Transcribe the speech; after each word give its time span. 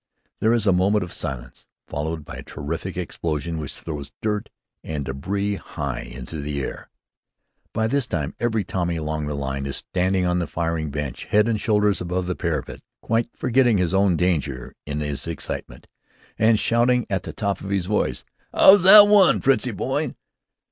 There 0.39 0.51
is 0.51 0.65
a 0.65 0.73
moment 0.73 1.03
of 1.03 1.13
silence, 1.13 1.67
followed 1.85 2.25
by 2.25 2.37
a 2.37 2.41
terrific 2.41 2.97
explosion 2.97 3.59
which 3.59 3.73
throws 3.81 4.11
dirt 4.19 4.49
and 4.83 5.05
débris 5.05 5.59
high 5.59 5.99
in 5.99 6.25
the 6.25 6.59
air. 6.59 6.89
By 7.71 7.85
this 7.85 8.07
time 8.07 8.33
every 8.39 8.63
Tommy 8.63 8.95
along 8.95 9.27
the 9.27 9.35
line 9.35 9.67
is 9.67 9.75
standing 9.75 10.25
on 10.25 10.39
the 10.39 10.47
firing 10.47 10.89
bench, 10.89 11.25
head 11.25 11.47
and 11.47 11.61
shoulders 11.61 12.01
above 12.01 12.25
the 12.25 12.33
parapet, 12.33 12.81
quite 13.03 13.29
forgetting 13.35 13.77
his 13.77 13.93
own 13.93 14.17
danger 14.17 14.73
in 14.87 15.01
his 15.01 15.27
excitement, 15.27 15.85
and 16.39 16.57
shouting 16.57 17.05
at 17.07 17.21
the 17.21 17.31
top 17.31 17.61
of 17.61 17.69
his 17.69 17.85
voice. 17.85 18.25
"'Ow's 18.55 18.81
that 18.81 19.05
one, 19.05 19.39
Fritzie 19.39 19.69
boy?" 19.69 20.15